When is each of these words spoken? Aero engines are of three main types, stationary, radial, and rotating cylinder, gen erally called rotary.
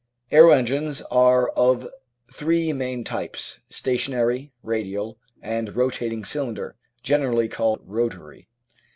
Aero 0.31 0.49
engines 0.49 1.03
are 1.11 1.49
of 1.49 1.87
three 2.33 2.73
main 2.73 3.03
types, 3.03 3.59
stationary, 3.69 4.51
radial, 4.63 5.19
and 5.43 5.75
rotating 5.75 6.25
cylinder, 6.25 6.75
gen 7.03 7.21
erally 7.21 7.51
called 7.51 7.81
rotary. 7.85 8.47